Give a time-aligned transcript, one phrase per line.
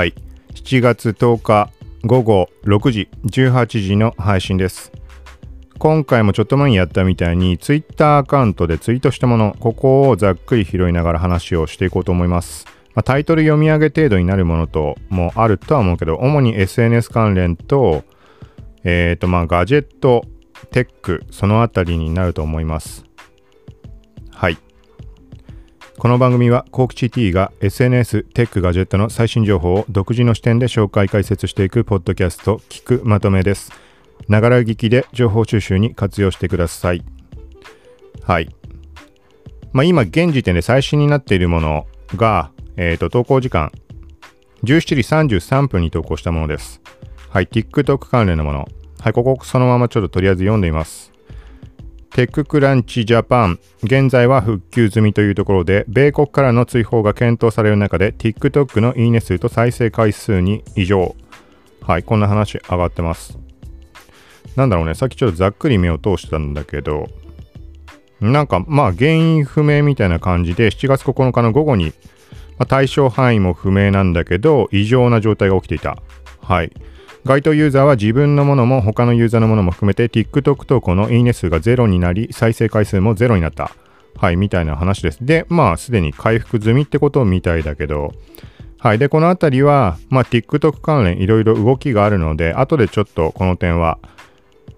[0.00, 0.14] はい。
[0.54, 1.70] 7月10日
[2.06, 4.92] 午後6時、18時の配信です。
[5.78, 12.64] 今回もちょっと前にやったみたいに Twitter アカウントでツイートしたもの、ここをざっくり拾いながら話をしていこうと思います。
[12.94, 18.04] まあ、タイトル読み上げ程度になるものともあるとは思うけど、主に SNS 関連と、
[18.84, 20.24] えっ、と、まあ、ガジェット、
[20.70, 23.04] テック、そのあたりになると思います。
[24.30, 24.56] はい。
[26.00, 33.70] この番組は、コークチ T が SNS、テック、ガジェットの最新情報を独自の視点で紹介解説していくポッドキャスト、聞くまとめです。
[34.26, 37.04] ながら聞きで情報収集に活用してください。
[38.22, 38.48] はい。
[39.74, 41.86] まあ、今、現時点で最新になっているもの
[42.16, 43.70] が、えっ、と、投稿時間、
[44.64, 46.80] 17時33分に投稿したものです。
[47.28, 48.68] はい、TikTok 関連のもの。
[49.00, 51.12] はい、ここそのままちょっととりあえず読んでみます。
[52.12, 61.14] テッククランチジャパン、現在は復旧済みというところで、米国からの追放が検討される中で、TikTok のいいね数と再生回数に異常。
[61.80, 63.38] はい、こんな話上がってます。
[64.56, 67.06] なんだろうね、さっきちょっとざっくり目を通したんだけど、
[68.20, 71.92] なんかまあ原因不明みたいな感じで、7月9日の午後に、
[72.58, 75.96] まあ、対象範囲も不明なんだけど、異常な状態が起きていた。
[76.42, 76.72] はい。
[77.24, 83.72] 該当ユーザーは自分のものも他のユーザーのものも含めて TikTok 投稿のいいね数がゼロになり再生回数もゼロになった。
[84.16, 85.24] はい、みたいな話です。
[85.24, 88.12] で、まあすでに回復済みってことみたいだけど、
[88.78, 88.98] はい。
[88.98, 93.98] で、このあたりは、まあ TikTok 関連いろいろ動きがあるので、後でちょっとこの点は、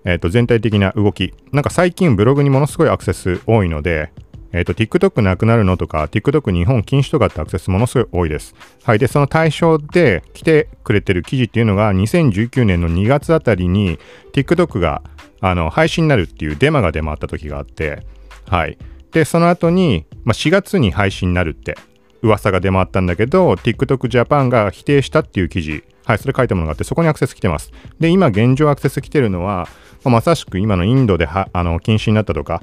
[0.05, 1.33] えっ、と、全体的な動き。
[1.53, 4.13] なんか最近ブログにものすごいアクセス多いので、
[4.53, 8.55] えっ、と、TikTok なくなるのとか、TikTok 日本禁止とかってアクセスものすごい多いです。
[8.85, 8.99] はい。
[8.99, 13.99] で、その対象で来てくれてる記事っていうのが、2019年の2月あたりに、
[14.33, 15.03] TikTok が、
[15.41, 18.05] あの、配信になるっていうデマが出回った時があって、
[18.47, 18.77] はい。
[19.13, 21.77] で、その後に、まあ、4月に配信になるって
[22.23, 27.73] 噂が出回ったんだけど、TikTok Japan が否定したっていう記事、はい、それ書いたものがあって、そこにアクセス来てます。
[28.01, 29.69] で、今現状アクセス来てるのは、
[30.05, 32.63] まあまさしく今のインドであの禁止になったとか、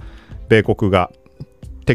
[0.50, 1.12] 米国が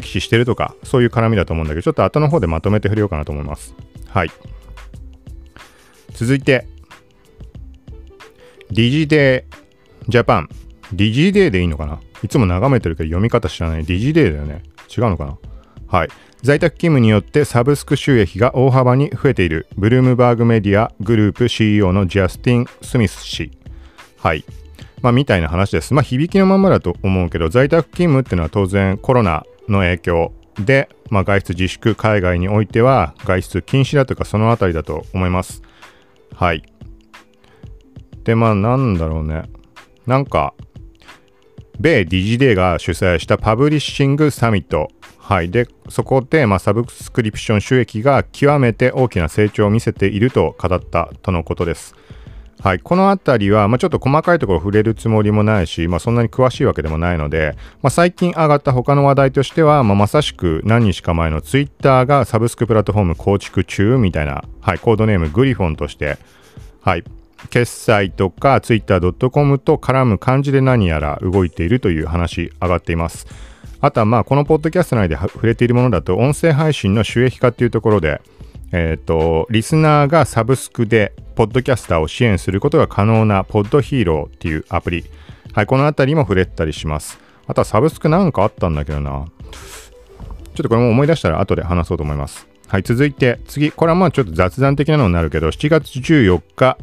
[0.00, 3.74] 敵視してるとか、そういう絡みだと思うんだけど、ちょっと後の方でまとめて触れようかなと思います。
[4.08, 4.30] はい。
[6.12, 6.66] 続いて、
[8.70, 10.48] ディジデージャパン。
[10.92, 12.00] ディジデーでいいのかな？
[12.22, 13.84] いつも眺めてるけど読み方知らない。
[13.84, 14.62] ディジデーだよね。
[14.96, 15.38] 違うのかな？
[15.86, 16.08] はい。
[16.42, 23.50] 在宅勤務によってサブスク収益が大幅に増えているブルームバーグメディアグループ CEO のジャスティン・スミス氏。
[24.18, 24.44] はい。
[25.00, 25.92] まあ、みたいな話です。
[25.94, 35.62] まあ、響きのままだと思うけど、在宅勤務っていうのは当然コロナの影響で、まあ、外出自粛、海外においては外出禁止だとかそのあたりだと思います。
[36.34, 36.62] はい。
[38.24, 39.42] で、まあ、なんだろうね。
[40.06, 40.54] なんか、
[41.80, 44.88] 米ディジデーが主催したパブリッシングサミット。
[45.18, 45.50] はい。
[45.50, 51.94] で、そこで、まあ、サブスクリプション収益が極めて大きな成長を見せていると語ったとのことです。
[52.60, 66.16] はい、このあたりは、まあ、ちょっと細かいところ触れるつもりもないし、まあ、そんなに詳しいわけでもないので、まあ、最近上がった他の話題としては、まあ、まさしく何日か前のツイッターがサブスクプラットフォーム構築中みたいな、はい、コードネームグリフォンとして、
[66.80, 67.04] はい、
[67.50, 73.26] 決済とかツイッター .com と絡む感じで何やら動いているという話上がっています。
[73.80, 78.22] あとはまあこのポッドキャスト内で触れているものだと音声配信の収益化っていうところで、
[78.76, 85.04] えっ、と、リスナーがサブスクで、ポッドキャスターを支援することが可能な、ポッドヒーローっていうアプリ。
[85.52, 87.20] はい、このあたりも触れたりします。
[87.46, 89.10] あとはサブスクなんかあったんだけどな。
[89.12, 92.48] ちょっとこれも思い出したら後で話そうと思います。
[92.66, 96.76] はい、続いて、次、これはまあちょっと雑談的なのになるけど、7月14日、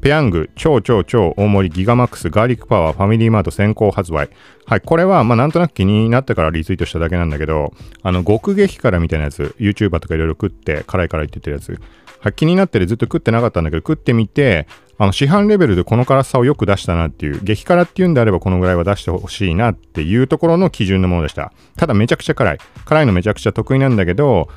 [0.00, 4.30] ペヤング超超超大盛りギガマックスガーリックパワーファミリーマート先行発売。
[4.64, 11.80] はい、これはまあなんとなく気になってからリツイートしただけなんだけど、あの極激辛みたいなやつ、YouTuber とかいろいろ食って辛い辛いって言ってるやつ、
[12.20, 14.66] はい、気になってるずっと食ってなかったんだけど、食ってみて、
[14.98, 21.52] あの市販レベルでこの辛さをよく出したなっていう、激辛っていうんであればこのぐらいは出してほしいなっていうところの基準のものでした。
[21.76, 22.58] ただめちゃくちゃ辛い。
[22.84, 24.48] 辛いのめちゃくちゃ得意なんだけど、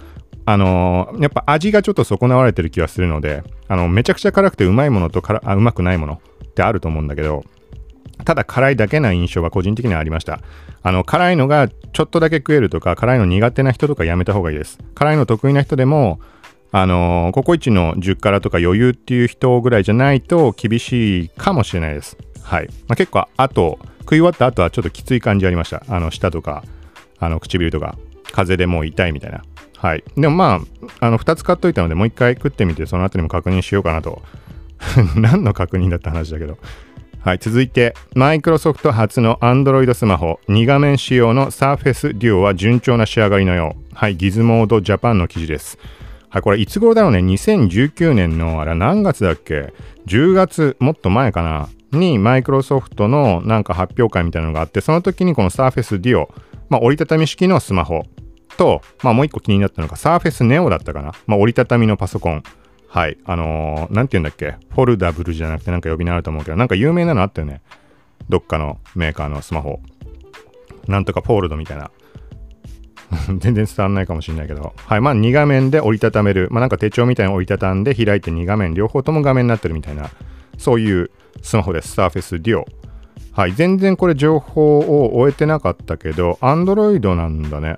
[0.52, 7.44] あのーやっぱ味がちょっと損なわれてる気がするので、あの、めちゃくちゃ辛くてうまいものとからあうまくないものってあると思うんだけど、
[8.26, 10.42] ただ辛いだけな印象が個人的にはありました。
[10.82, 14.80] あの、辛いのがちょっとだけ食えるとか、辛いの苦手な人とかやめた方がいいです。
[14.96, 16.20] 辛いの得意な人でも、
[16.72, 22.18] あのーココイチの10辛とか余裕っていう人ぐらいじゃないと厳しいかもしれないです。
[22.42, 22.68] はい。
[22.88, 25.84] まあ、結構、あと、食い終わった後はちょっときつい感じありました。
[25.88, 26.64] あの、舌とか、
[27.20, 27.96] あの、唇とか、
[28.32, 29.44] 風邪でもう痛いみたいな。
[29.80, 30.04] はい。
[30.18, 30.62] でもま
[31.00, 34.22] あ、あの、2つ買っといたので、もう1回食ってみて、その後にも確認しようかなと。
[35.16, 36.58] 何の確認だった話だけど。
[37.22, 43.96] はい、続いて、マイクロソフト初の Android スマホ、2画面仕様の Surface Duo は順調な仕上がりのよう。
[43.96, 45.80] はい、ギズモードジャパンの記事です。
[46.30, 49.74] はい、これいつ頃だろうね？2019年の、あれ何月だっけ
[50.08, 51.70] ?10 月、もっと前かな？
[51.98, 56.28] に、マイクロソフトのなんか発表会みたいなのがあって、その時にこの Surface Duo、
[56.68, 58.04] まあ折りたたみ式のスマホ
[58.60, 61.14] と、まあもう一個気になったのが Surface Neo だったかな？
[61.26, 62.44] まあ折りたたみのパソコン。
[62.90, 63.18] はい。
[63.24, 64.58] あのー、なんて言うんだっけ？
[64.70, 67.62] フォルダブルじゃなくてなんか呼び名あると思うけど、なんか有名なのあったよね。
[68.28, 69.80] どっかのメーカーのスマホ。
[70.88, 71.90] なんとかフォールドみたいな。
[73.40, 74.74] 全然伝わんないかもしれないけど。
[74.76, 75.02] はい。
[75.02, 76.48] まあ、2画面で折りたためる。
[76.52, 80.10] まあ、なんか手帳みたいに折りたたんで開いて2画面両方とも画面になってるみたいな、
[80.58, 81.10] そういう
[81.42, 82.00] スマホです。
[82.00, 82.66] Surface Duo。
[83.32, 83.54] はい。
[83.54, 87.78] 全然これ情報を終えてなかったけど、Android なんだね。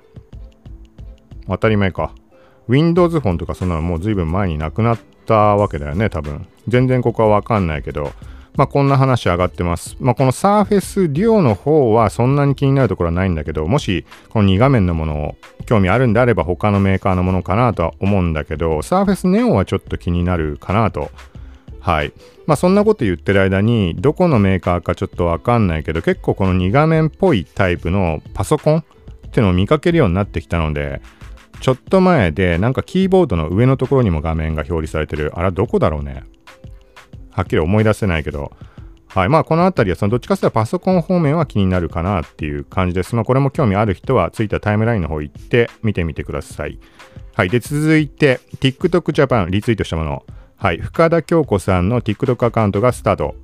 [1.48, 2.12] 当たり前か。
[2.68, 6.46] Windows フォンとかそんなのもう随分前になくなったわけだよね、多分。
[6.68, 8.12] 全然ここはわかんないけど、
[8.56, 9.96] まあ、こんな話上がってます。
[9.98, 21.10] まあ、この Surface Duo の方はそんなに気になるところはないんだけど、もしこの2画面のものを興味あるんであれば他のメーカーのものかなとは思うんだけど、Surface Neo はちょっと気になるかなと。
[21.80, 22.12] はい。
[22.46, 28.84] まあそんなこと言ってる間に、どこのメーカーかちょっとわかんないけど、結構この2画面っぽいタイプのパソコンっ
[29.30, 31.00] ていうのを見かけるようになってきたので、
[31.62, 35.32] ちょっと前でなんかキーボードの上のところにも画面が表示されてる。
[35.36, 36.24] あれどこだろうね。
[37.30, 38.52] はっきり思い出せないけど、
[39.06, 39.28] はい。
[39.28, 43.14] まあ、このあたりは、そのどっちかというとパソコン方面は気になるかなっていう感じです。
[43.14, 46.80] まあ、これも興味ある人は、ついたタイムラインの方行って見てみてください。
[47.34, 47.48] はい。
[47.48, 50.24] で、続いて、TikTok Japan リツイートしたもの。
[50.56, 50.78] はい。
[50.78, 53.36] 深田京子さんの TikTok アカウントがスタート。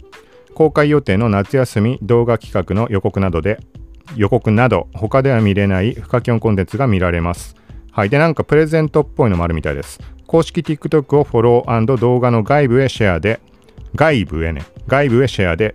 [0.55, 3.61] 公開予定の夏休み動画企画の予告などで、
[4.17, 7.58] 予告など、他では見れない不可ンコンテンツが見られます。
[7.99, 8.11] はい。
[8.11, 9.99] で、なんかプレゼントっぽいのもあるみたいです。
[10.29, 13.41] 公式 TikTok をフォロー動画の外部へシェアで、
[13.97, 15.75] 外部へね、外部へシェアで、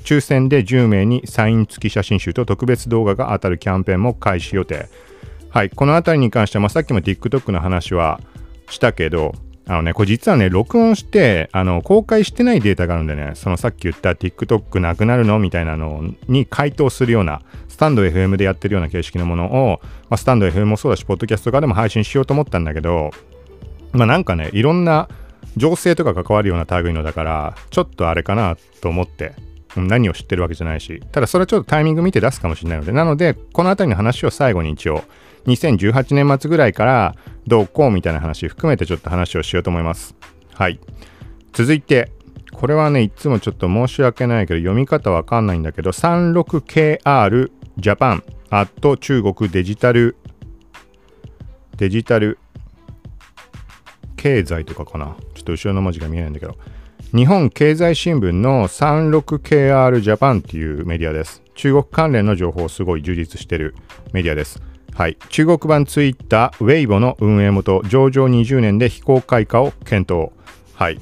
[0.00, 4.88] 抽選で10名にサイン付き写真集と特別動画が当たるキャンペーンも開始予定。
[5.48, 8.20] はい、このあたりに関しては、まあ、さっきも TikTok の話は
[8.68, 9.32] したけど、
[9.66, 15.38] あのね、これ実はね、録音して、あの、公開してないデータがあるんでね、そのさっき言った TikTok なくなるの？
[15.38, 23.10] みたいなのに回答するような、スタンド FM でやってるような形式のものを、まあ、スタンド FM もそうだし、ポッドキャストとかでも配信しようと思ったんだけど、
[23.92, 25.08] まあなんかね、いろんな
[25.56, 29.32] 情勢とか関わるような類のだから、ちょっとあれかなと思って、
[29.76, 35.02] 何を知ってるわけじゃないし、ただそれはちょっとタイミング見て出すかもしれないので、なので、この辺りの話を最後に一応、
[35.46, 37.14] 2018年末ぐらいから
[37.46, 40.14] どうこうみたいな話含めてちょっと話をしようと思います。
[40.54, 40.80] はい。
[41.52, 42.10] 続いて、
[42.52, 50.16] これはね、いつもちょっと申し訳ないけど、読み方わかんないんだけど、36KR Japan at 中国デジタル
[51.76, 52.38] デジタル
[54.16, 55.16] 経済とかかな。
[55.34, 56.56] ちょっと後ろの文字が見えないんだけど。
[57.14, 61.42] 日本経済新聞の 36KR ジャパンっていうメディアです。
[61.54, 63.74] 中国関連の情報すごい充実してる
[64.12, 64.62] メディアです。
[64.94, 65.16] はい。
[65.28, 70.30] 中国版ツイッター、ウェイボの運営元、上場20年で非公開化を検討。
[70.74, 71.00] はい。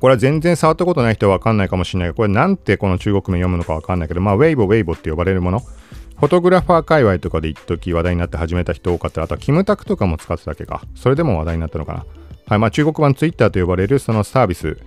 [0.00, 5.60] これは全然触ったことない人はわかんないかもしれないけど、これなんてこの中国名読むのかわかんないけど、まあ、ウェイボ、ウェイボって呼ばれるもの。
[5.60, 10.82] フォトグラファー界隈とかで一時話題になって始めた人多かったら、あとはキムタクとかも使ってたっけか。
[10.96, 12.04] それでも話題になったのかな。
[12.46, 14.78] はい、まあ中国版ツイッターと呼ばれるそのサービス。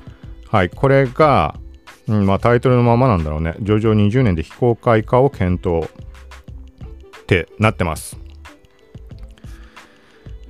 [0.49, 1.55] はい、これが、
[2.07, 3.55] うん、まあタイトルのままなんだろうね。
[3.61, 5.89] 上場20年で非公開化を検討
[7.25, 8.17] ってなってます。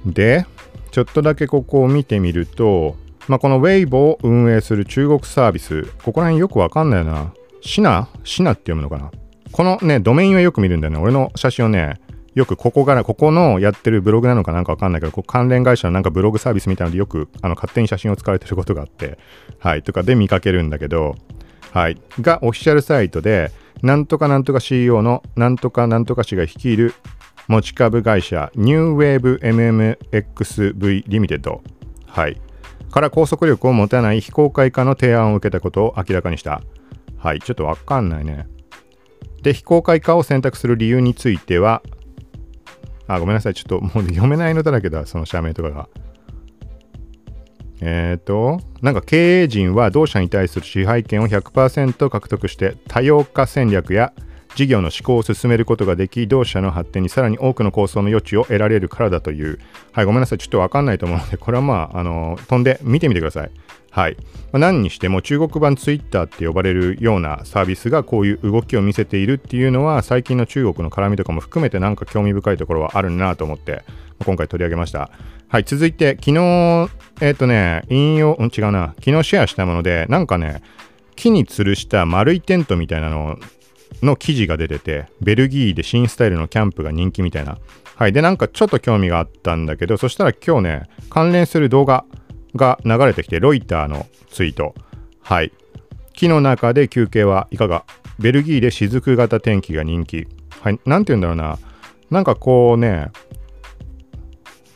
[0.06, 0.46] で、
[0.92, 2.98] ちょっとだけここを見てみると、
[3.30, 7.34] まあ、この Weibo を運営する中国サービス、ここら辺よくわかんないな。
[7.62, 8.10] シナ？
[8.26, 9.10] シナって読むのかな？
[9.52, 11.00] このね、ドメインはよく見るんだよね。
[11.00, 12.00] 俺の写真をね、
[12.36, 19.18] よくここから、ここのやってるブログなのかなんかわかんないけど、こ関連会社のなんかブログサービスみたいなのでよくあの勝手に写真を使われてることがあって、
[19.58, 21.16] はい、とかで見かけるんだけど、
[21.72, 26.94] はい、がオフィシャルサイトで、なんとかなんとか CEO のなんとかなんとか氏が率いる
[27.48, 31.60] 持ち株会社 New Wave MMXV Limited、
[32.08, 32.42] はい、
[32.92, 36.62] から拘束力を持たない非公開化の提案を受けたことを明らかにした。
[37.18, 38.48] はい、ちょっとわかんないね。
[39.42, 41.84] で、非公開化を選択する理由については、
[43.08, 43.54] あ、ごめんなさい。
[43.54, 45.90] ちょっともう読めないのだらけだ、その社名とかが。
[47.82, 54.14] えっ、ー、と、なんか経営陣は同社に対する支配権を100%獲得して多様化戦略や
[54.56, 59.60] 事業の施行を進めることができ、同社の発展にさらに多くの構想の余地を得られるからだという、
[59.92, 63.52] はい、ごめんなさい、ちょっとわかんないと思うので、これはまあ、あの、飛んで見てみてください。
[63.92, 64.18] はい。
[64.52, 73.84] まあ、何にしても中国版ツイッターって呼ばれるようなサービスがこういう動きを見せているっていうのは、最近の中国の絡みとかも含めてなんか興味深いところはあるなと思って、
[74.24, 75.12] 今回取り上げました。
[75.48, 76.90] はい、続いて、昨日、
[77.22, 80.62] えっ、ー、とね、引用、うん、違うな、昨日シェアしたもので、なんかね、
[81.16, 83.38] 木に吊るした丸いテントみたいなの
[84.02, 87.58] の記事が出てて、ベルギーで新スタイルのキャンプが人気みたいな。
[87.96, 88.12] はい。
[88.12, 92.04] で、なんかちょっと興味があったんだけど、そしたら今日ね、関連する動画
[92.56, 94.76] が流れてきて、ロイターのツイート。
[95.22, 95.54] はい。
[96.14, 97.86] 木の中で休憩はいかが？
[98.20, 100.28] ベルギーで雫型天気が人気。
[100.62, 100.80] はい。
[100.86, 101.58] なんて言うんだろうな。
[102.10, 103.08] なんかこうね、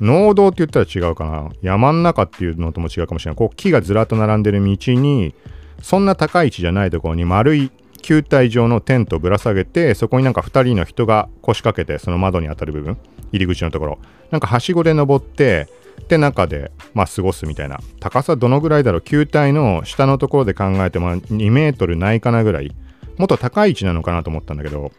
[0.01, 1.49] 農道って言ったら違うかな。
[1.61, 3.35] 山ん中っていうのとも違うかもしれない。
[3.35, 5.33] こう木がずらっと並んでる道に、
[5.81, 12.97] そんな高い位置じゃないところに丸い球体状のテントをぶら下げて、そこになんか2人の人が腰掛けて、その窓に当たる部分、
[13.31, 13.99] 入り口のところ、
[14.31, 15.67] なんかはしごで登って、
[16.07, 17.77] で、中で、まあ、過ごすみたいな。
[17.99, 19.01] 高さどのぐらいだろう？
[19.01, 22.73] 球体の下のところで考えても2メートルないかなぐらい。
[23.17, 24.93] もっと高い位置なのかなと思ったんだけど、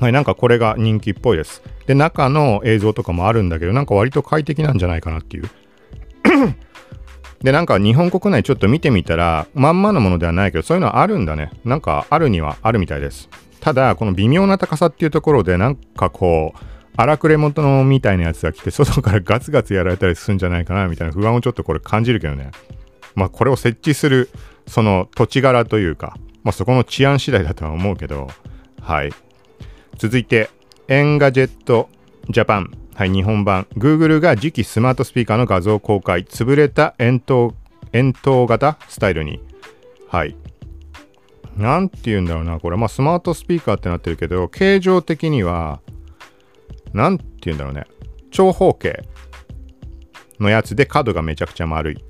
[0.00, 1.62] はい、なんかこれが人気っぽいです。
[1.86, 5.50] で、中の映像とかもあるんだけど、なんか割と快適なんじゃないかなっていう。
[7.42, 11.50] で、なんか日本国内ちょっと見てみたら、まんまのものではないけど、そういうのはあるんだね。
[11.64, 13.28] なんかあるにはあるみたいです。
[13.60, 16.58] ただ、この微妙な高さっていうところで、なんかこう、
[16.96, 22.50] 荒くれ者みたいなやつが来て、外からガツガツやられたりするんじゃないかな、みたいな不安をちょっとこれ感じるけどね。
[23.14, 24.30] まあ、これを設置する、
[24.66, 28.28] その土地柄というか、まあ、そこの治安次第だとは思うけど、
[28.80, 29.12] はい。
[29.98, 30.48] 続いて、
[30.86, 31.88] エンガジェット
[32.30, 32.70] ジャパン。
[32.94, 33.66] はい、日本版。
[33.76, 36.24] Google が次期スマートスピーカーの画像公開。
[36.24, 37.50] 潰れた円筒、
[37.92, 39.40] 円筒型スタイルに。
[40.08, 40.36] はい。
[41.56, 42.76] なんて言うんだろうな、これ。
[42.76, 45.80] まあ、スマートスピーカーってなってるけど、形状的には、
[46.92, 47.84] なんて言うんだろうね。
[48.30, 49.02] 長方形
[50.38, 52.04] のやつで角がめちゃくちゃ丸い。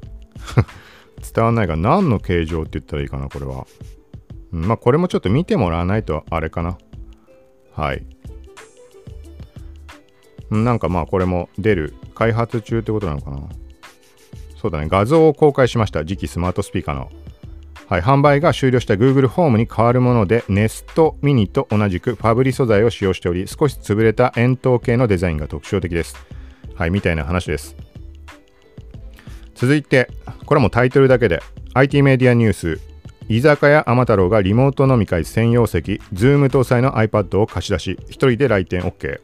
[1.35, 3.67] 伝わんないが、何の形状って言ったらいいかな、これは。
[4.51, 6.77] まあ、これもちょっと見てもらわないとあれかな。
[7.79, 8.05] はい。
[10.51, 13.39] なんかまあこれも出る開発中ってことなのかな。
[14.61, 14.89] そうだね。
[14.89, 16.01] 画像を公開しました。
[16.01, 17.09] 次期スマートスピーカーの。
[17.87, 18.01] はい。
[18.01, 26.17] 販売が終了した Google ホームに変わるもので Nest Mini と同じくファブリ素材を使用しており少し潰れた円筒形のデザインが特徴的です。
[26.75, 26.91] はい。
[26.91, 27.77] みたいな話です。
[29.55, 30.11] 続いて
[30.47, 31.41] これもタイトルだけで
[31.75, 32.81] IT メディアニュース。
[33.29, 39.21] 居酒屋天太郎がリモート飲み会専用席、Zoom 搭載の iPad を貸し出し、1人で来店 OK。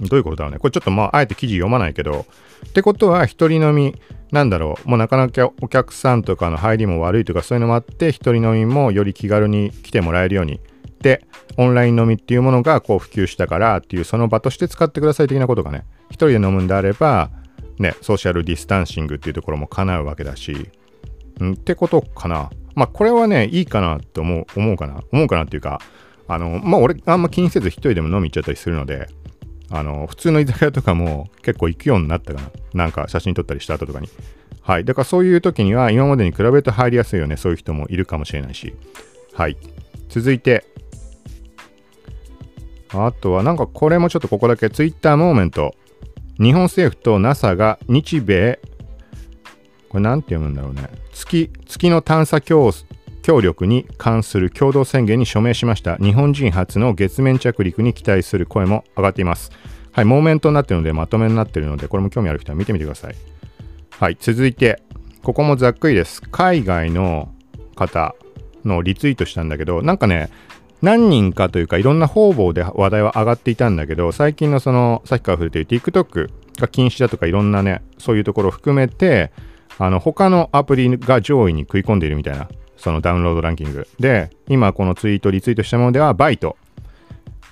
[0.00, 0.58] どういうことだろうね。
[0.58, 2.26] これちょっとまあ、あえて記事読まないけど、
[2.68, 3.94] ってことは、一人飲み、
[4.32, 10.60] なんだろう、もうなかなかお客さんとかの入りも悪いとか、そういうのもあって、一人飲みもより気軽に来てもらえるように。
[11.00, 11.24] で、
[11.56, 17.30] オンライン飲みっていうものがこう普及したからっていう、その場として使ってください的なことがね、一人で飲むんであれば、
[17.78, 20.70] ね、ソーシャルディスタンシングっていうところも叶うわけだし、
[21.44, 22.50] んってことかな。
[22.74, 25.02] まあ、これはね、いいかなって思う、思うかな。
[25.12, 25.80] 思うかなっていうか、
[26.28, 29.08] あの、まあ、俺、あんま気にせず一人でも飲み行っちゃったりするので、
[29.70, 32.50] あの、普通の居酒屋とかも結構行くようになったかな。
[32.74, 34.08] なんか写真撮ったりした後とかに。
[34.62, 34.84] はい。
[34.84, 37.36] だからそういう時には今までに比べると入りやすいよね。
[37.36, 38.74] そういう人もいるかもしれないし。
[39.32, 39.56] はい。
[40.08, 40.64] 続いて、
[42.90, 45.74] あとはなんかこれもちょっとここだけ Twitter モーメント。
[46.38, 48.60] 日本政府と NASA が日米
[49.96, 50.90] これ何て読むんだろうね。
[51.14, 52.70] 月、月の探査協
[53.22, 55.96] 協力に関する共同宣言に署名しました。
[55.96, 59.52] 日本人初の月面着陸に期待する声も上がっています。
[59.92, 63.14] はい、モーメントになってるので、まとめになってるので、これも興味ある人は見てみてください。
[63.88, 64.82] はい、続いて、
[65.22, 66.20] ここもざっくりです。
[66.20, 67.32] 海外の
[67.74, 68.14] 方
[68.66, 70.28] のリツイートしたんだけど、なんかね、
[70.82, 76.28] 何人かというかいろんな方々で話題は上がっていたんだけど、最近のその、さっきから触れている TikTok
[76.60, 79.32] が禁止だとかいろんなね、そういうところを含めて、
[79.78, 83.86] あの他のアプリが上位に食い込んでいるみたいな、そのダウンロードランキング。
[83.98, 86.56] で、今このツイート、リツイートしたものでは、バイト。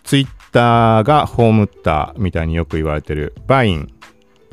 [0.04, 3.88] ツイッターが葬ったみたいによく言われてる、バイン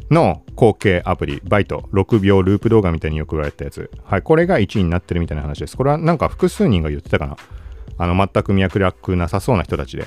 [0.09, 3.89] の後継アプリ、バイト、6秒ループ動画みたいによく言われたやつ。
[4.03, 5.77] はい、これが1位になってるみたいな話です。
[5.77, 7.37] これはなんか複数人が言ってたかな。
[7.97, 10.05] あの、全く脈絡なさそうな人たちで。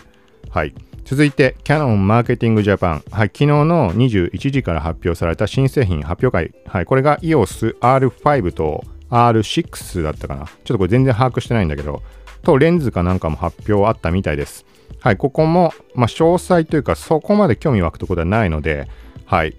[0.50, 0.74] はい。
[1.04, 3.04] 続いて、キャノンマーケティングジャパン。
[3.10, 6.54] はい、昨日の21時から発表された新製品発表会。
[6.66, 10.46] はい、これが EOS R5 と R6 だったかな。
[10.46, 12.02] ちょっとこれ全然把握してないんだけど、
[12.42, 14.64] とレンズかなんかも発表あったみたいです。
[15.00, 18.88] はい、ここも、まあ、詳細というか、そこまで興味湧くところではないので、
[19.26, 19.54] はい。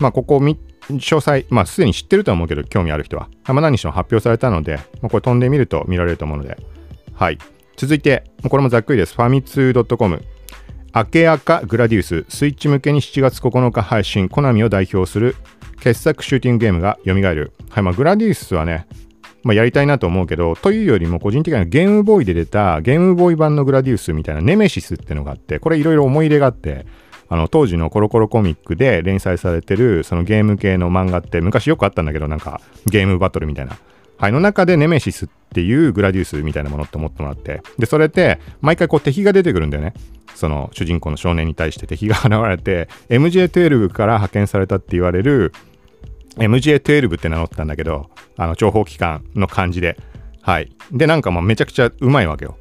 [0.00, 0.56] まあ、ここ詳
[1.20, 3.28] 細、まあ、すでに知ってるとは思うけど、興味ある人は。
[3.46, 6.58] まあ、何しろ発表されたので、まあ、これ飛んでみると見られると思うので。
[7.14, 7.38] はい。
[7.76, 9.14] 続いて、これもざっくりです。
[9.14, 10.20] ファミツー .com。
[10.92, 15.36] 明け赤グラディウス、スイッチ向けに7月9日配信、コナミを代表する
[15.80, 17.52] 傑作シューティングゲームが蘇る。
[17.70, 18.88] はい、まあ、グラディウスはね、
[19.44, 26.86] まあ、やりたいなと思うけど、というよりも個人的にはゲームボーイで出たゲームボーイ版のグラディウスみたいなネメシスってのがあって、これいろいろ思い入れがあって、
[27.28, 33.78] あの当時のコロコロコミックで連載されてるそのゲーム系の漫画って昔よくあったんだけど、なんかゲームバトルみたいな。
[34.20, 39.94] はい、の中でネメシスっていうグラディウスみたいなものって思ってもらって、で、それって毎回こう敵が出てくるんだよね。
[40.34, 45.52] その主人公の少年に対して敵が現れて、MJ12 から派遣されたって言われる
[46.36, 49.96] MJ12 って名乗ったんだけど、あの、情報機関の感じで。
[50.42, 50.70] はい。
[50.92, 52.58] で、なんかまあめちゃくちゃうまいわけよ。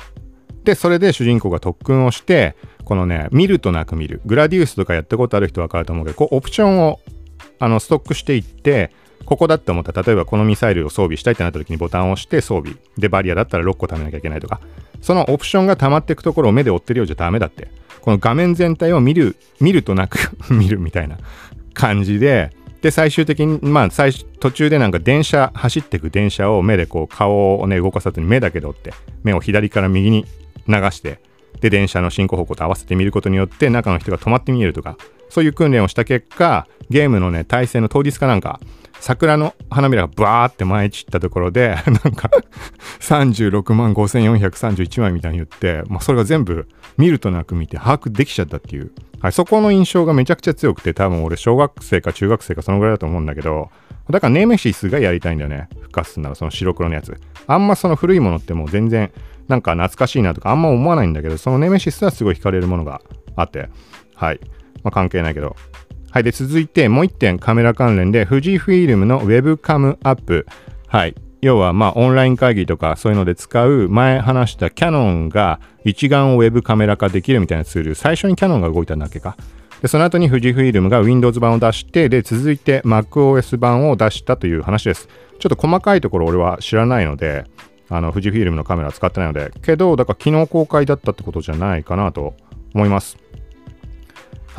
[0.63, 4.21] で、それで主人公が特訓をして、このね、見るとなく見る。
[4.25, 6.99] グラディウスとかやったことある人わかると思うけど、こう、オプションを、
[7.59, 8.91] あの、ストックしていって、
[9.25, 12.75] ここだって思ったら、例えばこのミサイルを装備したいってなった時にボタンを押して装備。
[12.97, 14.59] で、バリアだったら6個貯めなきゃいけないとか。
[15.01, 17.69] そのオプションが溜まっていくところを目で追ってるようじゃダメだって。
[18.01, 20.17] この画面全体を見る、見るとなく
[20.49, 21.17] 見るみたいな
[21.73, 30.25] 感じで、で、最終的に、まあ、最途中でなんか電車、走っていく電車を目でこう顔をね、動かさずに目だけで追って、目を左から右に
[30.67, 31.19] 流して、
[31.59, 34.97] で、電車の進行方向と合わせて見ることによって、中の人が止まって見えるとか、
[35.29, 38.59] そういう訓練をした結果、ゲームのね、対戦の当日かなんか、
[38.99, 42.29] 桜の花びらがバーって前散ったところで、 なんか
[42.99, 46.67] 36万5431枚みたいに言って、まあ、それが全部
[46.97, 48.91] 見るとなく見て把握できちゃったっていう。
[49.21, 53.69] はい、そこの印象がめちゃくちゃ強くて、多分俺小学生か中学生かそのぐらいだと思うんだけど、
[54.09, 55.69] だからネメシスがやりたいんだよね。
[55.81, 57.15] 復活するならその白黒のやつ。
[57.47, 59.11] あんまその古いものってもう全然
[59.47, 63.01] なんか懐かしいなとかあんま思わないんだけど、そのネメシスはすごい惹かれるものが
[63.35, 63.69] あって、
[64.15, 64.39] はい。
[64.83, 65.55] まあ関係ないけど、
[66.11, 66.23] はい。
[66.23, 70.47] で、続いてもう一点カメラ関連で、富士フィルムのウェブカムアップ。
[70.87, 71.15] はい。
[71.41, 79.37] 要は、まあ、オンライン会議とかそういうので使う、前話したキャノンが一眼をウェブカメラ化できるみたいなツール、最初にキャノンが動いたんだっけか。
[79.81, 85.07] で、その後に富士フィルムが Windows 版を出して、で、続いて MacOS 版を出したという話です。
[85.39, 87.45] ちょっと細かいところ俺は知らないので、
[87.89, 92.33] あの、富士フィルムのカメラ使ってないので、けど、だから昨日公開だったってことじゃないかなと
[92.73, 93.17] 思います。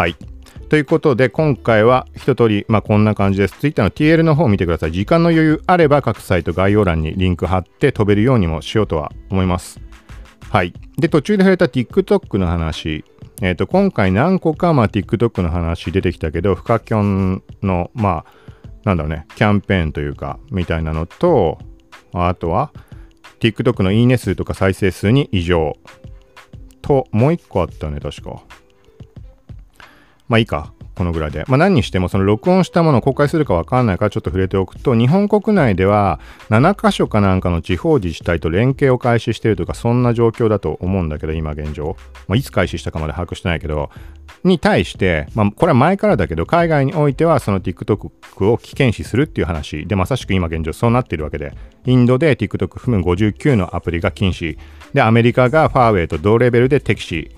[0.00, 0.16] はい。
[0.70, 3.58] ということで、今回は一通り、まあこんな感じです。
[3.58, 4.92] Twitter の TL の方を見てください。
[4.92, 9.78] 時間の余裕あれば各サイト概要欄にリンク貼って飛べるようにもしようとは思います。
[10.48, 10.72] はい。
[10.96, 13.04] で、途中で触れた TikTok の話。
[13.42, 18.32] えっ、ー、と、今回何個か、まあ TikTok の話出てきたけど、フカキョンの、まあ、
[18.84, 21.58] なんだろうね、キャンペーンというか、みたいなのと、
[22.14, 22.72] あとは、
[23.40, 25.76] TikTok のいいね数とか再生数に異常。
[26.80, 28.40] と、もう一個あったね、確か。
[30.30, 30.72] まあいいか。
[30.94, 31.44] このぐらいで。
[31.48, 41.96] まあ何にしてもその録音したものを公開するかわかんないからちょっと触れておくと、日本国内では7カ所かなんかの地方自治体と連携を開始しているとか、そんな状況だと思うんだけど、今現状。
[42.28, 43.90] まあいつ開始したかまで把握してないけど、
[44.44, 51.54] に対して、まあこれは前からだけど、海外においてはその TikTok を危険視するっていう話で、まさしく今現状そうなっているわけで、
[51.86, 54.58] インドで TikTok 不分59のアプリが禁止、
[54.92, 57.30] で、アメリカがファーウェイと同レベルで敵視、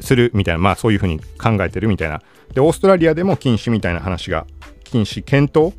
[0.00, 2.22] するみたいな、まあそういうふうに考えてるみたいな。
[2.52, 4.46] で、オーストラリアでも禁止みたいな話が、
[4.84, 5.74] 禁止検討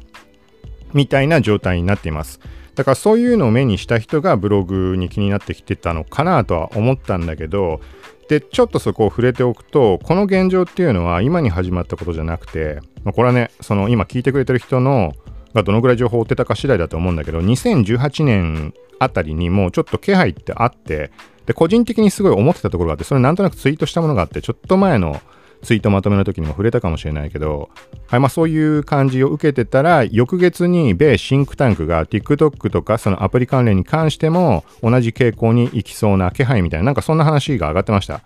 [0.93, 2.39] みたいな状態になっています。
[2.75, 7.79] だからそういうのを目にした人がブログに気になってきてたのかなとは思ったんだけど、
[8.27, 15.13] で、ちょっとそこを触れておくと、この現状っていうのは今に始まったことじゃなくて、まあ、これはね、その今聞いてくれてる人の
[15.53, 21.11] がどのぐらい情報を追ってたか次第だと思うんだけど、2018年あたりにもうちょっと気配ってあって、
[21.45, 25.21] で、個人的にすごい思ってたところがあって、それなんとなくツイートしたものがあって、ちょっと前の
[25.63, 27.69] ツイートまとめの時にも触れたかもしれないけど、
[28.07, 38.21] はい、まあそういう感じを受けてたら、翌月に米シンクタンクが TikTok とかそのアプリ関連に関しても同じ傾向に行きそうな気配みたいな、なんかそんな話が上がってました。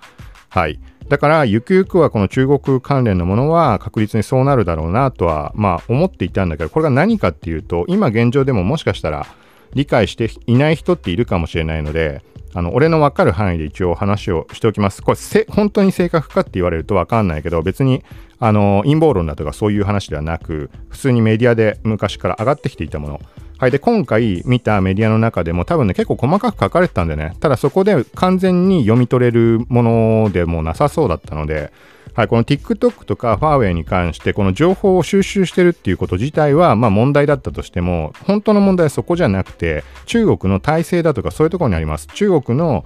[0.50, 0.80] はい。
[1.08, 9.26] だから、ゆくゆくはこの中国関連のものは確実にそうなるだろうなとは、まあ思っていたんだけど、これが何かっていうと、今現状でももしかしたら
[9.74, 12.22] 理解していない人っているかもしれないので、
[12.54, 15.02] あの、俺の分かる範囲で一応話をしておきます。
[15.02, 18.04] これ、本当に正確かって言われると分かんないけど、別に、
[18.40, 23.22] あの、陰謀論だとかそういう話ではなく、普通にメディアで昔から上がってきていたもの。
[23.60, 23.72] はい。
[23.72, 31.72] で、今回見たメディアの中でも多分ね、結構細かく書かれてたんでね、ただそこで完全に読み取れるものでもなさそうだったので、
[32.20, 42.08] はい、この TikTok とかファーウェイに関して、この情報を収集してるっていうこと自体は、まあ問題だったとしても、本当の問題はそこじゃなくて、中国の体制だとかそういうところにあります。
[42.08, 42.84] 中国の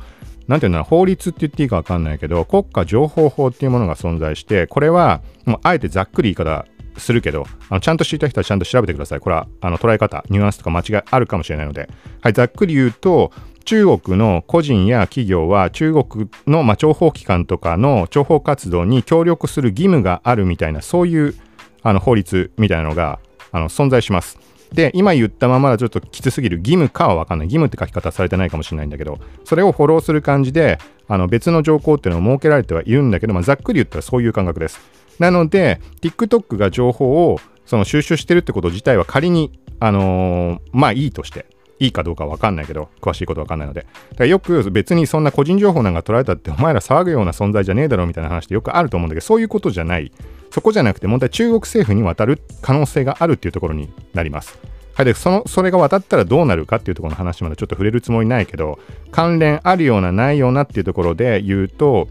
[0.48, 6.68] なんていうの法律って言っていいかわかんないけど、国家情報法っていうものが存在して、これは、もうあえてざっくり言い方
[6.98, 9.20] するけど、あのちゃんと知りたい人はちゃんと調べてください。
[9.20, 11.90] これはあの捉え方、ニュアンスとか間違いあるかもしれないので、
[12.22, 13.32] はい、ざっくり言うと、
[13.66, 21.36] 中国の個人や企業は中国の、まあ、諜報機関とかの諜報活動に協力する義務があるみたいなそういう
[21.82, 23.20] あの法律みたいなのが
[23.52, 24.40] あの存在します。
[24.74, 34.80] で今言ったままだちょっときつすぎる義務かは分かんない義務って書き方されてないかもしれないんだけどそれをフォローする感じであの別の条項っていうのを設けられてはいるんだけど、まあ、ざっくり言ったらそういう感覚です
[35.20, 41.46] なので TikTok が情報をその収集してるってこと自体は仮にあのー、まあいいとして
[41.80, 43.82] いいかどうかわかんないけど、詳しいことわかんないので。
[43.82, 50.12] だからよく別にそんな個人情報なんか取られたってお前ら騒ぐような存在じゃねえだろみたいな話ってよくあると思うんだけど、そういうことじゃない。
[50.52, 54.60] そこじゃなくて問題中国政府に渡る可能性があるっていうところになります。
[54.96, 58.78] はい、でそのそれが渡ったらどうなるかっていうところの話までちょっと触れるつもりないけど
[59.12, 62.08] 関連あるようなないようなっていうところで言うと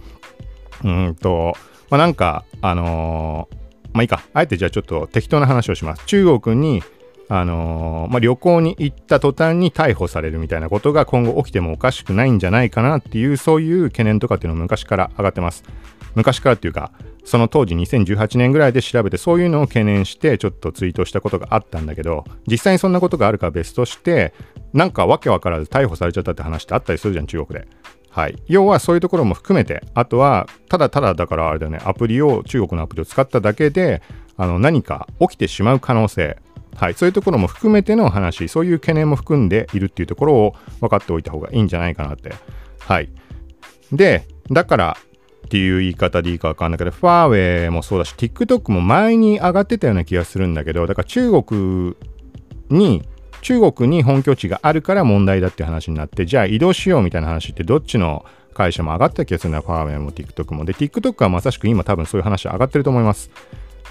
[0.82, 1.54] うんと、
[1.90, 3.56] まあ、なんかあのー、
[3.92, 6.82] まあいいかあえてじゃあちょっと適当な話をします中国に
[7.34, 15.64] あのー、まあ、旅行に行った途端に逮捕されるみたいなことが今後起きてもおかしくないんじゃないかなっていうそういう懸念とかっていうのも昔から上がってます。
[16.14, 16.92] 昔からっていうか
[17.24, 24.34] その当時2018年ぐらいで調べてそういうのを懸念してちょっとツイートしたことがあったんだけど実際にそんなことがあるかは別として
[24.74, 27.66] なんかわけわからず逮捕されちゃったって話ってあったりするじゃん中国で。
[28.10, 34.02] はい、要はそういうところも含めてあとはただただだからあれだよねアプリを中国のアプリを使っただけで
[34.36, 36.36] あの何か起きてしまう可能性。
[36.76, 42.32] はい、そういうところも含めての話そういう懸念も含んでいるっていうところを分かっておいた方がいいんじゃないかなって
[42.80, 43.08] はい
[43.92, 44.96] でだから
[45.46, 51.94] っていう言い方でいいかわかんないけど、ファーウェイもそうだし、TikTok も前に上がってたような気がするんだけど、だから中国
[52.70, 53.02] に、
[53.42, 60.64] 中国に本拠地があるから問題だっていう話になって、じゃあ移動しようみたいな話ってどっちの会社も上がった気がするな、ファーウェイも TikTok も。
[60.64, 63.30] で、TikTok はまさしく今多分そういう話上がってると思います。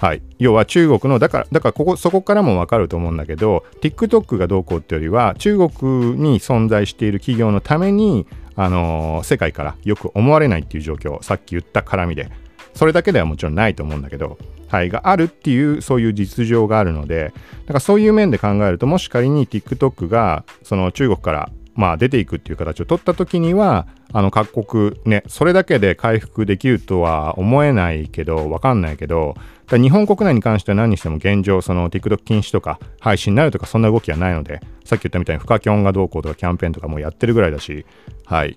[0.02, 5.70] はい、要は中国のだからだからここそこからも分かると思うんだけど TikTok がどうこうってよりは中国
[6.16, 12.30] に存在している企業のためにあの、世界からよく思われないっていう状況さっき言った絡みで。
[12.74, 14.38] それだけではもちろんないと思うんだけど、
[14.68, 17.34] はい、があるっていうそういう実情があるので
[17.66, 29.34] だからそういう面で考えるともし仮に TikTok がその中国からまあ出ていくっていう形を取った時にはあの各国ねそれだけで回復できるとは思えないけどわかんないけど
[29.78, 37.84] 日本国内に関しては何にしても現状その TikTok 禁止とか配信になるとかそんな動きはないのでさっき言ったみたいにフカキョンがどうこうとかキャンペーンとかもやってるぐらいだし
[38.24, 38.56] はい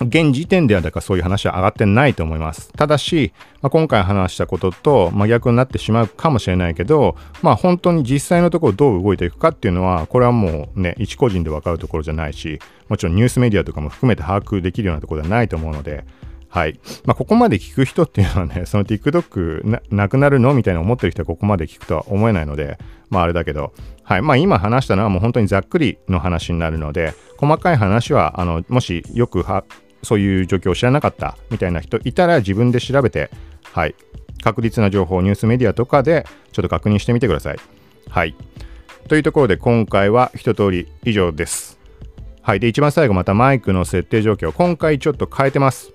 [0.00, 2.72] 現時点ではだからそういう話は上がってないと思います。
[2.72, 16.04] ただし、まあ、今回話したことと真逆になってしまうかもしれないけど、まあ本当に実際のところどう動いていくかっていうのは、これはもうね、一個人で分かるところじゃないし、もちろんニュースメディアとかも含めて把握できるようなところではないと思うので、
[16.48, 16.80] はい。
[17.04, 22.78] まあ、ここまで聞く人っていうのはね、 その TikTok ななくなるのみたいな思ってる人はここまで聞くとは思えないので、
[23.10, 24.22] まああれだけど、はい。
[24.22, 29.64] まあ今話したのはもう本当にざっくりの話になるので、細かい話は、あの、もしよくは
[30.02, 33.30] そういう状況を知らなかったみたいな人いたら自分で調べて、
[33.72, 33.94] はい、
[34.42, 37.58] 確実な情報、ニュースメディアとかでちょっと確認してみてください。
[38.08, 38.34] はい。
[39.08, 41.78] というところで今回は一通り以上です。
[42.42, 42.60] はい。
[42.60, 45.92] で、一番最後またマイクの設定状況、今回ちょっと変えてます。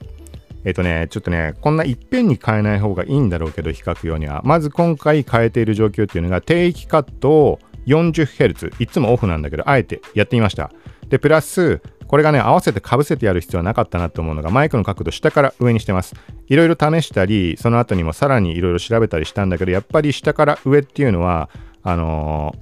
[0.65, 4.41] えっ、とね、ちょっとね、こんないっぺんに変えない方がいいんだろうけど、比較用には。
[4.45, 10.71] まず今回変えている状況っていうのが、定期カットを 40Hz、いつもオフなんだけど、あえてやってみました。
[11.09, 16.15] で、プラス、これがね、合わせてかぶせてやる必要はなかったなと思うのが、マイクの角度下から上にしてます。
[16.47, 21.49] いろいろ試したり、その後にもさらにいろいろ調べたりしたんだけど、やっぱり下から上っていうのは、
[21.81, 22.55] あの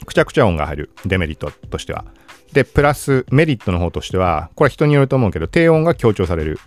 [0.00, 2.04] ー、くちゃくちゃ音が入る、デメリットとしては。
[2.52, 6.58] で、プラスメリットの方としては、これ人によると思うけど、低音が強調される。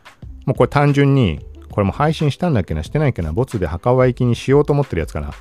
[0.45, 1.39] もうこれ単純に、
[1.71, 5.32] これも配信したんだっけな、してないっけな、ボツで墓場行きにしようと思ってるやつかな。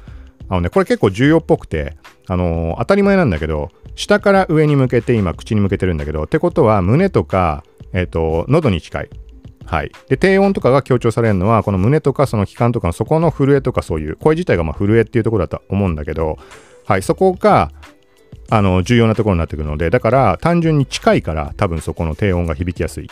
[0.49, 1.97] あのね、これ結構重要っぽくて、
[2.29, 9.11] あのー、当たり前なんだけど、下から上に向けて今口に向けてるんだけど、ってことは胸とか、えっ、ー、と、喉に近い。
[9.65, 9.93] はい。
[10.09, 16.39] で、低音とかが強調されるのは、この胸とかその気管とかの底の震えとかそういう、声自体がま震えっていうところだと思うんだけど、
[16.87, 17.71] はい、そこが、
[18.51, 23.09] あの、重要なところになってくるので、だから単純に近いから多分そこの低音が響きやすい。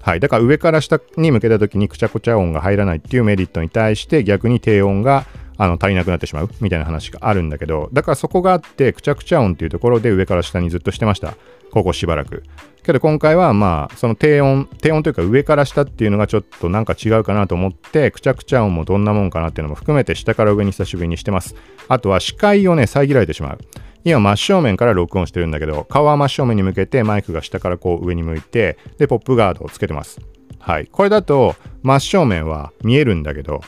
[0.00, 0.20] はい。
[0.20, 11.34] だから上から下に向けた時にくちゃくちゃ音が入らないっていうメリットに対して逆に低音があの足りなくなってしまうみたいな話があるんだけど、だからそこがあって、くちゃくちゃ音っていうところで上から下にずっとしてました。
[11.72, 12.44] ここしばらく。
[12.84, 21.56] けど今回はまあ、その低音、低音というか上から下っていうのがちょっとなんか違うかなと思って、くちゃくちゃ音もどんなもんかなっていうのも含めて下から上に久しぶりにしてます。
[21.88, 23.58] あとは視界をね、遮られてしまう。
[24.04, 30.20] 今真正面から録音してるんだけど、顔は真正面に向けてマイクが下からこう上に向いて、で、ポップガードをつけてます。
[30.58, 30.86] はい。
[30.86, 33.60] これだと真正面は見えるんだけど、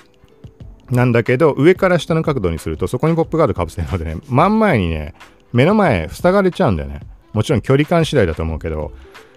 [0.90, 5.14] なんだけど、上から下の角度にすると、そこにポップガードかぶせるのでね、真ん前にね、
[5.52, 7.00] 目の前塞がれちゃうんだよね。
[7.32, 8.92] もちろん距離感次第だと思うけど、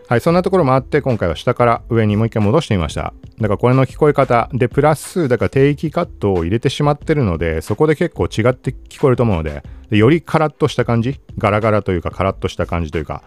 [0.07, 3.13] はい、そんなところもあって、今回は下から上にもう一回戻してみました。
[3.39, 13.23] だからこれの聞こえ方で、プラス、だから定域カットを入れてしまってるので、そこで結構違って聞こえると思うので、でよりカラッとした感じ、ガラガラというかカラッとした感じというか、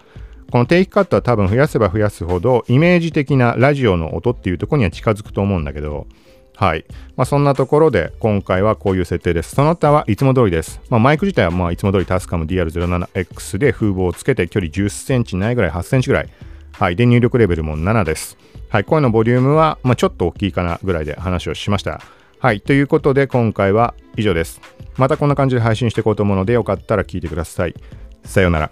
[0.52, 6.06] この定期カットは多分増やせば増やすほど、イメージ的なラジオの音っていうところには近づくと思うんだけど、
[6.56, 6.86] はい。
[7.16, 9.54] まあ、そんなところで今回はこういう設定です。
[9.54, 10.80] その他はいつも通りです。
[10.88, 16.28] まあ、マイク自体はまあいつも通りタスカム DR07X で風防をつけて距離10センチないぐらい8センチぐらい。
[16.78, 16.96] はい。
[16.96, 18.36] で、入力レベルも7です。
[18.68, 18.84] はい。
[18.84, 22.02] 声のボリュームはまあちょっと大きいかなぐらいで話をしました。
[22.38, 22.60] はい。
[22.60, 24.60] ということで今回は以上です。
[24.98, 27.74] またこんな感じで配信していこうと思うのでよかったら聞いてください。
[28.24, 28.70] さようなら。